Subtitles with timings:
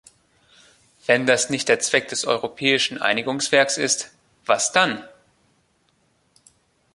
[1.05, 4.09] Wenn das nicht der Zweck des europäischen Einigungswerks ist,
[4.47, 5.07] was dann?